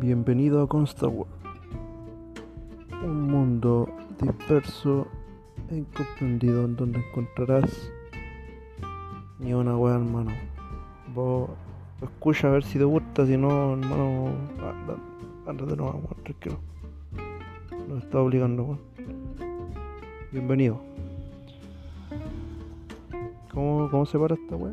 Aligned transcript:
Bienvenido 0.00 0.62
a 0.62 0.66
Constant 0.66 1.12
World, 1.12 1.30
un 3.04 3.26
mundo 3.30 3.86
disperso 4.18 5.06
e 5.68 5.76
incomprendido 5.76 6.64
en 6.64 6.74
donde 6.74 7.00
encontrarás 7.00 7.92
ni 9.38 9.52
una 9.52 9.76
wea, 9.76 9.96
hermano. 9.96 10.30
Vos 11.14 11.50
escucha 12.00 12.48
a 12.48 12.52
ver 12.52 12.64
si 12.64 12.78
te 12.78 12.84
gusta, 12.84 13.26
si 13.26 13.36
no, 13.36 13.74
hermano, 13.74 14.28
anda, 14.62 14.96
anda 15.46 15.66
de 15.66 15.76
no, 15.76 15.84
weón, 15.84 16.06
tranquilo. 16.22 16.56
Nos 17.86 18.02
está 18.02 18.22
obligando, 18.22 18.62
weón. 18.62 18.80
Bienvenido. 20.32 20.80
¿Cómo, 23.52 23.90
¿Cómo 23.90 24.06
se 24.06 24.18
para 24.18 24.34
esta 24.34 24.56
wea? 24.56 24.72